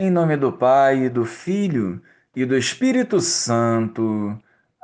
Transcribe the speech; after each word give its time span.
Em 0.00 0.12
nome 0.12 0.36
do 0.36 0.52
Pai, 0.52 1.08
do 1.08 1.24
Filho 1.24 2.00
e 2.32 2.44
do 2.44 2.56
Espírito 2.56 3.18
Santo. 3.18 4.38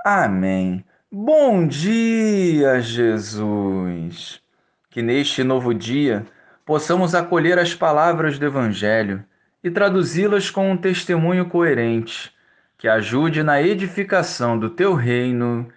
Amém. 0.05 0.85
Bom 1.09 1.69
dia, 1.69 2.81
Jesus! 2.81 4.43
Que 4.91 5.03
neste 5.03 5.45
novo 5.45 5.73
dia 5.73 6.27
possamos 6.67 7.15
acolher 7.15 7.61
as 7.61 7.73
palavras 7.73 8.41
do 8.41 8.47
Evangelho 8.47 9.25
e 9.63 9.71
traduzi-las 9.71 10.51
com 10.51 10.73
um 10.73 10.77
testemunho 10.77 11.49
coerente 11.49 12.35
que 12.77 12.89
ajude 12.89 13.45
na 13.45 13.63
edificação 13.63 14.59
do 14.59 14.69
teu 14.69 14.95
reino. 14.95 15.69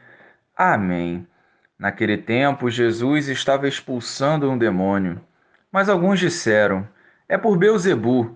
Amém. 0.56 1.28
Naquele 1.78 2.18
tempo, 2.18 2.72
Jesus 2.72 3.28
estava 3.28 3.68
expulsando 3.68 4.50
um 4.50 4.58
demônio, 4.58 5.22
mas 5.72 5.90
alguns 5.90 6.20
disseram: 6.20 6.88
É 7.30 7.38
por 7.38 7.56
Beuzebu 7.56 8.36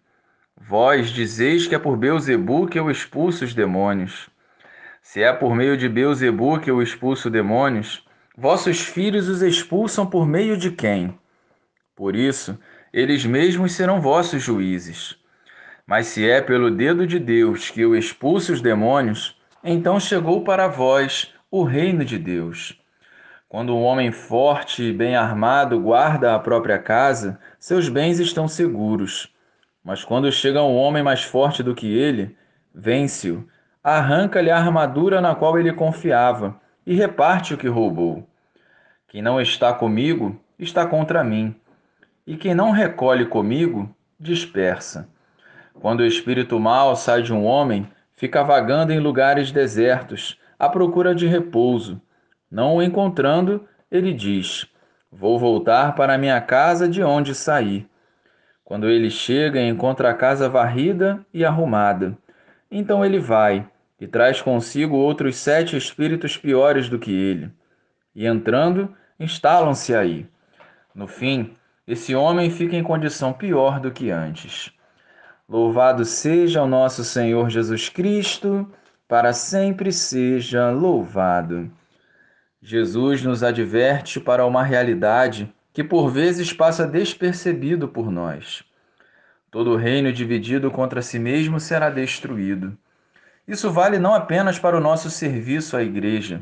Vós 0.67 1.09
dizeis 1.09 1.65
que 1.65 1.73
é 1.73 1.79
por 1.79 1.97
Beuzebu 1.97 2.67
que 2.67 2.77
eu 2.77 2.91
expulso 2.91 3.43
os 3.43 3.53
demônios. 3.53 4.29
Se 5.01 5.21
é 5.21 5.33
por 5.33 5.55
meio 5.55 5.75
de 5.75 5.89
Beuzebu 5.89 6.59
que 6.59 6.69
eu 6.69 6.81
expulso 6.83 7.31
demônios, 7.31 8.05
vossos 8.37 8.79
filhos 8.79 9.27
os 9.27 9.41
expulsam 9.41 10.05
por 10.05 10.25
meio 10.25 10.55
de 10.55 10.69
quem? 10.69 11.17
Por 11.95 12.15
isso, 12.15 12.59
eles 12.93 13.25
mesmos 13.25 13.71
serão 13.73 13.99
vossos 13.99 14.43
juízes. 14.43 15.17
Mas 15.85 16.07
se 16.07 16.29
é 16.29 16.39
pelo 16.39 16.69
dedo 16.69 17.07
de 17.07 17.17
Deus 17.17 17.71
que 17.71 17.81
eu 17.81 17.95
expulso 17.95 18.53
os 18.53 18.61
demônios, 18.61 19.35
então 19.63 19.99
chegou 19.99 20.43
para 20.43 20.67
vós 20.67 21.33
o 21.49 21.63
reino 21.63 22.05
de 22.05 22.19
Deus. 22.19 22.79
Quando 23.49 23.75
um 23.75 23.81
homem 23.81 24.11
forte 24.11 24.83
e 24.83 24.93
bem 24.93 25.15
armado 25.15 25.79
guarda 25.79 26.35
a 26.35 26.39
própria 26.39 26.77
casa, 26.77 27.39
seus 27.59 27.89
bens 27.89 28.19
estão 28.19 28.47
seguros. 28.47 29.33
Mas 29.83 30.03
quando 30.03 30.31
chega 30.31 30.61
um 30.61 30.75
homem 30.75 31.01
mais 31.01 31.23
forte 31.23 31.63
do 31.63 31.73
que 31.73 31.87
ele, 31.87 32.35
vence-o, 32.73 33.47
arranca-lhe 33.83 34.51
a 34.51 34.57
armadura 34.57 35.19
na 35.19 35.33
qual 35.33 35.57
ele 35.57 35.73
confiava 35.73 36.59
e 36.85 36.93
reparte 36.93 37.53
o 37.53 37.57
que 37.57 37.67
roubou. 37.67 38.27
Quem 39.07 39.21
não 39.21 39.41
está 39.41 39.73
comigo 39.73 40.39
está 40.57 40.85
contra 40.85 41.23
mim, 41.23 41.55
e 42.25 42.37
quem 42.37 42.53
não 42.53 42.71
recolhe 42.71 43.25
comigo 43.25 43.93
dispersa. 44.19 45.09
Quando 45.73 46.01
o 46.01 46.05
espírito 46.05 46.59
mau 46.59 46.95
sai 46.95 47.23
de 47.23 47.33
um 47.33 47.43
homem, 47.43 47.89
fica 48.15 48.43
vagando 48.43 48.93
em 48.93 48.99
lugares 48.99 49.51
desertos, 49.51 50.37
à 50.59 50.69
procura 50.69 51.15
de 51.15 51.25
repouso. 51.25 51.99
Não 52.49 52.75
o 52.75 52.83
encontrando, 52.83 53.67
ele 53.89 54.13
diz: 54.13 54.67
Vou 55.11 55.39
voltar 55.39 55.95
para 55.95 56.17
minha 56.17 56.39
casa 56.39 56.87
de 56.87 57.03
onde 57.03 57.33
saí. 57.33 57.87
Quando 58.71 58.89
ele 58.89 59.09
chega, 59.09 59.61
encontra 59.61 60.09
a 60.09 60.13
casa 60.13 60.47
varrida 60.47 61.25
e 61.33 61.43
arrumada. 61.43 62.17
Então 62.71 63.03
ele 63.03 63.19
vai 63.19 63.67
e 63.99 64.07
traz 64.07 64.41
consigo 64.41 64.95
outros 64.95 65.35
sete 65.35 65.75
espíritos 65.75 66.37
piores 66.37 66.87
do 66.87 66.97
que 66.97 67.11
ele. 67.11 67.51
E 68.15 68.25
entrando, 68.25 68.95
instalam-se 69.19 69.93
aí. 69.93 70.25
No 70.95 71.05
fim, 71.05 71.53
esse 71.85 72.15
homem 72.15 72.49
fica 72.49 72.77
em 72.77 72.81
condição 72.81 73.33
pior 73.33 73.77
do 73.77 73.91
que 73.91 74.09
antes. 74.09 74.71
Louvado 75.49 76.05
seja 76.05 76.63
o 76.63 76.67
nosso 76.67 77.03
Senhor 77.03 77.49
Jesus 77.49 77.89
Cristo, 77.89 78.71
para 79.05 79.33
sempre 79.33 79.91
seja 79.91 80.69
louvado. 80.69 81.69
Jesus 82.61 83.21
nos 83.21 83.43
adverte 83.43 84.17
para 84.17 84.45
uma 84.45 84.63
realidade 84.63 85.53
que 85.73 85.83
por 85.83 86.09
vezes 86.09 86.51
passa 86.51 86.85
despercebido 86.85 87.87
por 87.87 88.11
nós. 88.11 88.63
Todo 89.49 89.75
reino 89.75 90.11
dividido 90.11 90.71
contra 90.71 91.01
si 91.01 91.19
mesmo 91.19 91.59
será 91.59 91.89
destruído. 91.89 92.77
Isso 93.47 93.71
vale 93.71 93.99
não 93.99 94.13
apenas 94.13 94.57
para 94.57 94.77
o 94.77 94.81
nosso 94.81 95.09
serviço 95.09 95.75
à 95.75 95.83
igreja, 95.83 96.41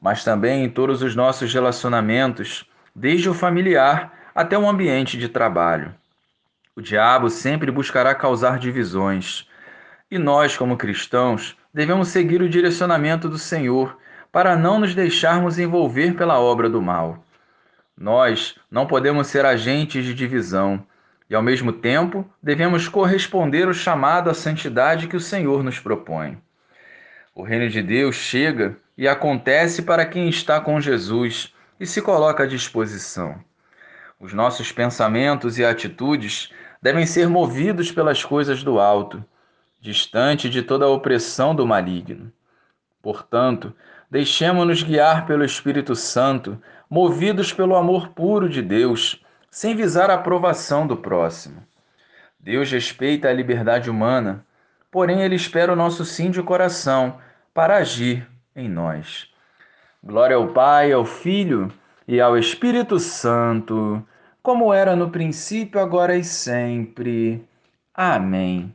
mas 0.00 0.22
também 0.22 0.64
em 0.64 0.68
todos 0.68 1.02
os 1.02 1.16
nossos 1.16 1.52
relacionamentos, 1.52 2.68
desde 2.94 3.28
o 3.30 3.34
familiar 3.34 4.12
até 4.34 4.58
o 4.58 4.68
ambiente 4.68 5.16
de 5.16 5.28
trabalho. 5.28 5.94
O 6.76 6.82
diabo 6.82 7.30
sempre 7.30 7.70
buscará 7.70 8.14
causar 8.14 8.58
divisões, 8.58 9.48
e 10.10 10.18
nós, 10.18 10.56
como 10.56 10.76
cristãos, 10.76 11.56
devemos 11.72 12.08
seguir 12.08 12.42
o 12.42 12.48
direcionamento 12.48 13.28
do 13.28 13.38
Senhor 13.38 13.96
para 14.30 14.56
não 14.56 14.80
nos 14.80 14.94
deixarmos 14.94 15.58
envolver 15.58 16.14
pela 16.14 16.38
obra 16.40 16.68
do 16.68 16.82
mal. 16.82 17.24
Nós 17.96 18.56
não 18.70 18.86
podemos 18.86 19.28
ser 19.28 19.46
agentes 19.46 20.04
de 20.04 20.14
divisão 20.14 20.84
e, 21.30 21.34
ao 21.34 21.42
mesmo 21.42 21.72
tempo, 21.72 22.28
devemos 22.42 22.88
corresponder 22.88 23.66
ao 23.66 23.72
chamado 23.72 24.28
à 24.28 24.34
santidade 24.34 25.06
que 25.06 25.16
o 25.16 25.20
Senhor 25.20 25.62
nos 25.62 25.78
propõe. 25.78 26.38
O 27.34 27.42
reino 27.42 27.68
de 27.68 27.82
Deus 27.82 28.16
chega 28.16 28.76
e 28.96 29.08
acontece 29.08 29.82
para 29.82 30.06
quem 30.06 30.28
está 30.28 30.60
com 30.60 30.80
Jesus 30.80 31.52
e 31.78 31.86
se 31.86 32.00
coloca 32.00 32.44
à 32.44 32.46
disposição. 32.46 33.38
Os 34.20 34.32
nossos 34.32 34.70
pensamentos 34.70 35.58
e 35.58 35.64
atitudes 35.64 36.50
devem 36.80 37.06
ser 37.06 37.28
movidos 37.28 37.90
pelas 37.90 38.24
coisas 38.24 38.62
do 38.62 38.78
alto, 38.78 39.24
distante 39.80 40.48
de 40.48 40.62
toda 40.62 40.84
a 40.84 40.88
opressão 40.88 41.54
do 41.54 41.66
maligno. 41.66 42.32
Portanto, 43.02 43.74
deixemos-nos 44.10 44.82
guiar 44.82 45.26
pelo 45.26 45.44
Espírito 45.44 45.94
Santo 45.94 46.60
movidos 46.88 47.52
pelo 47.52 47.74
amor 47.74 48.08
puro 48.08 48.48
de 48.48 48.62
Deus, 48.62 49.22
sem 49.50 49.74
visar 49.74 50.10
a 50.10 50.14
aprovação 50.14 50.86
do 50.86 50.96
próximo. 50.96 51.62
Deus 52.38 52.70
respeita 52.70 53.28
a 53.28 53.32
liberdade 53.32 53.90
humana, 53.90 54.44
porém 54.90 55.22
ele 55.22 55.34
espera 55.34 55.72
o 55.72 55.76
nosso 55.76 56.04
sim 56.04 56.30
de 56.30 56.42
coração 56.42 57.18
para 57.52 57.78
agir 57.78 58.28
em 58.54 58.68
nós. 58.68 59.28
Glória 60.02 60.36
ao 60.36 60.48
Pai, 60.48 60.92
ao 60.92 61.04
Filho 61.04 61.72
e 62.06 62.20
ao 62.20 62.38
Espírito 62.38 62.98
Santo, 62.98 64.06
como 64.42 64.72
era 64.72 64.94
no 64.94 65.10
princípio, 65.10 65.80
agora 65.80 66.14
e 66.14 66.22
sempre. 66.22 67.44
Amém. 67.94 68.72